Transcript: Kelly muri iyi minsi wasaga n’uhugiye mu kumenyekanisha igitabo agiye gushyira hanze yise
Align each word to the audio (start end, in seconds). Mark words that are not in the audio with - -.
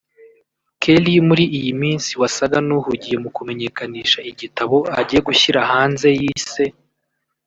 Kelly 0.81 1.15
muri 1.27 1.43
iyi 1.57 1.71
minsi 1.81 2.11
wasaga 2.21 2.57
n’uhugiye 2.67 3.17
mu 3.23 3.29
kumenyekanisha 3.35 4.19
igitabo 4.31 4.75
agiye 4.99 5.21
gushyira 5.27 5.59
hanze 5.71 6.07
yise 6.19 6.63